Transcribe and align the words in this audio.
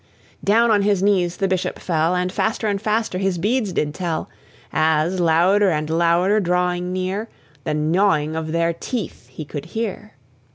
Down 0.43 0.71
on 0.71 0.81
his 0.81 1.03
knees 1.03 1.37
the 1.37 1.47
Bishop 1.47 1.77
fell, 1.77 2.15
And 2.15 2.31
faster 2.31 2.65
and 2.67 2.81
faster 2.81 3.19
his 3.19 3.37
beads 3.37 3.71
did 3.71 3.93
tell, 3.93 4.29
As, 4.73 5.19
louder 5.19 5.69
and 5.69 5.91
louder 5.91 6.39
drawing 6.39 6.91
near, 6.91 7.29
The 7.65 7.75
gnawing 7.75 8.35
of 8.35 8.51
their 8.51 8.73
teeth 8.73 9.27
he 9.27 9.45
could 9.45 9.65
hear. 9.77 10.13